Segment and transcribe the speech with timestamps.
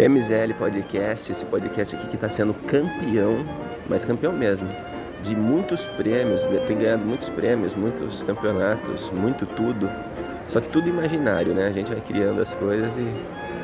[0.00, 3.44] MZL Podcast, esse podcast aqui que está sendo campeão,
[3.86, 4.66] mas campeão mesmo,
[5.22, 9.90] de muitos prêmios, tem ganhado muitos prêmios, muitos campeonatos, muito tudo.
[10.48, 11.66] Só que tudo imaginário, né?
[11.66, 13.06] A gente vai criando as coisas e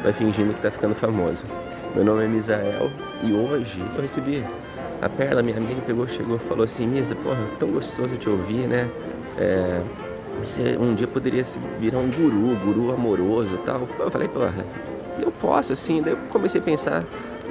[0.02, 1.46] vai fingindo que está ficando famoso.
[1.94, 2.90] Meu nome é Misael
[3.22, 4.44] e hoje eu recebi
[5.00, 8.68] a Perla, minha amiga, pegou, chegou e falou assim: Misa, porra, tão gostoso te ouvir,
[8.68, 8.90] né?
[9.38, 9.80] É,
[10.38, 11.42] você um dia poderia
[11.80, 13.88] virar um guru, guru amoroso tal.
[13.98, 14.66] Eu falei, porra,
[15.22, 16.02] eu posso, assim.
[16.02, 17.04] Daí eu comecei a pensar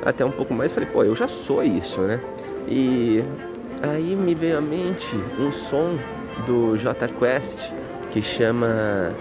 [0.04, 0.72] até um pouco mais.
[0.72, 2.20] Falei, pô, eu já sou isso, né?
[2.68, 3.24] E
[3.82, 5.98] aí me veio à mente um som
[6.46, 7.72] do J Quest
[8.12, 9.12] que chama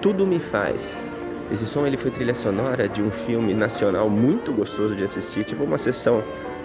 [0.00, 1.18] Tudo Me Faz.
[1.50, 5.64] Esse som ele foi trilha sonora de um filme nacional muito gostoso de assistir, tipo
[5.64, 6.22] uma sessão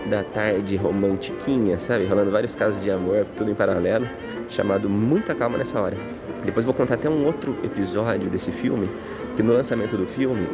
[0.09, 2.05] da tarde romantiquinha, sabe?
[2.05, 4.07] Rolando vários casos de amor, tudo em paralelo,
[4.47, 5.97] chamado Muita Calma Nessa Hora.
[6.45, 8.89] Depois vou contar até um outro episódio desse filme,
[9.35, 10.47] que no lançamento do filme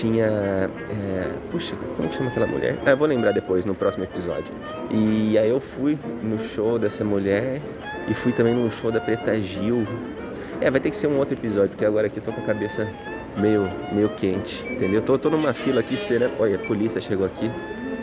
[0.00, 0.70] tinha.
[0.90, 2.78] É, puxa, como que chama aquela mulher?
[2.86, 4.52] Ah, vou lembrar depois, no próximo episódio.
[4.90, 7.60] E aí eu fui no show dessa mulher
[8.08, 9.86] e fui também no show da Preta Gil.
[10.60, 12.44] É, vai ter que ser um outro episódio, porque agora aqui eu tô com a
[12.44, 12.88] cabeça
[13.36, 15.02] meio, meio quente, entendeu?
[15.02, 16.32] Tô, tô numa fila aqui esperando.
[16.38, 17.50] Olha, a polícia chegou aqui.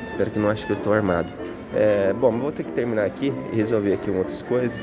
[0.06, 1.32] Espero que não ache que eu estou armado.
[1.74, 4.80] É, bom, vou ter que terminar aqui e resolver aqui outras coisas.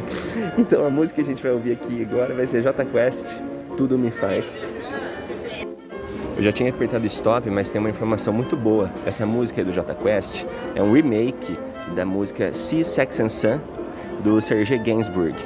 [0.58, 3.26] então a música que a gente vai ouvir aqui agora vai ser J Quest,
[3.76, 4.74] Tudo Me Faz.
[6.36, 8.90] Eu já tinha apertado stop, mas tem uma informação muito boa.
[9.06, 11.56] Essa música do J Quest é um remake
[11.94, 13.60] da música Sea, Sex and Sun
[14.24, 15.36] do Serge Gainsbourg.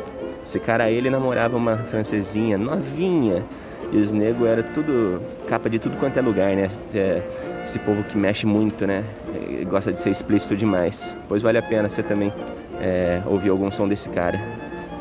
[0.43, 3.45] Esse cara ele namorava uma francesinha novinha
[3.93, 6.71] e os negros era tudo capa de tudo quanto é lugar, né?
[6.95, 7.23] É,
[7.63, 9.05] esse povo que mexe muito, né?
[9.69, 11.15] Gosta de ser explícito demais.
[11.29, 12.33] Pois vale a pena você também
[12.81, 14.41] é, ouvir algum som desse cara.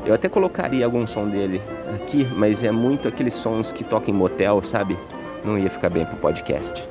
[0.05, 1.61] Eu até colocaria algum som dele
[1.95, 4.97] aqui, mas é muito aqueles sons que tocam em motel, sabe?
[5.43, 6.87] Não ia ficar bem pro podcast.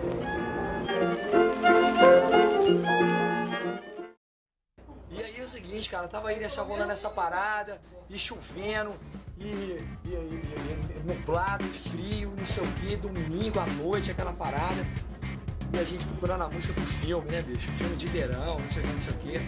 [5.11, 8.93] E aí é o seguinte, cara, tava aí nessa rolando essa parada, e chovendo,
[9.39, 14.87] e, e, e, e nublado, frio, não sei o que, domingo à noite, aquela parada.
[15.73, 17.71] E a gente procurando a música pro filme, né, bicho?
[17.73, 19.41] Filme de verão, não sei o que, não sei o que.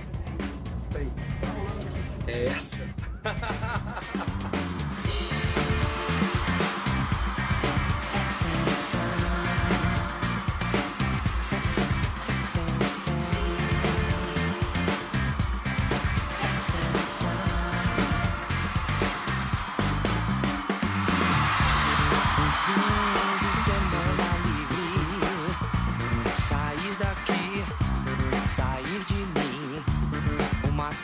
[2.27, 2.83] É essa.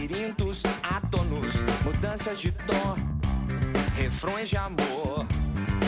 [0.00, 2.96] labirintos átonos, mudanças de tom,
[3.94, 5.26] refrões de amor,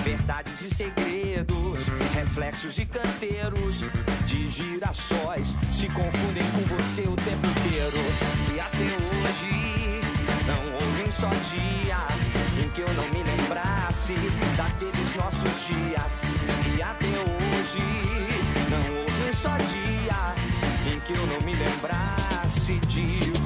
[0.05, 1.81] verdades e segredos,
[2.13, 3.81] reflexos e canteiros
[4.27, 7.97] de girassóis se confundem com você o tempo inteiro.
[8.55, 10.01] E até hoje
[10.47, 11.97] não houve um só dia
[12.63, 14.15] em que eu não me lembrasse
[14.59, 16.21] daqueles nossos dias.
[16.77, 17.81] E até hoje
[18.69, 19.93] não houve um só dia
[21.05, 23.42] que eu não me lembrasse de